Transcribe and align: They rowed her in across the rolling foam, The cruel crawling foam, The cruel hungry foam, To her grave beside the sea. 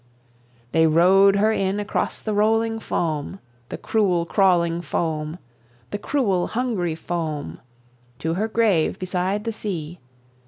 They 0.71 0.87
rowed 0.87 1.35
her 1.35 1.51
in 1.51 1.79
across 1.79 2.23
the 2.23 2.33
rolling 2.33 2.79
foam, 2.79 3.37
The 3.69 3.77
cruel 3.77 4.25
crawling 4.25 4.81
foam, 4.81 5.37
The 5.91 5.99
cruel 5.99 6.47
hungry 6.47 6.95
foam, 6.95 7.59
To 8.17 8.33
her 8.33 8.47
grave 8.47 8.97
beside 8.97 9.43
the 9.43 9.53
sea. 9.53 9.99